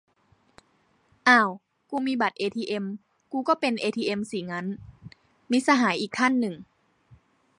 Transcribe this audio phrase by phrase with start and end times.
[1.29, 1.49] "อ้าว
[1.89, 2.85] กูมีบัตรเอทีเอ็ม
[3.31, 4.65] กูก็เป็นเอทีเอ็มสิงั้น?"-
[5.51, 6.55] มิตรสหายอีกท่านหนึ่ง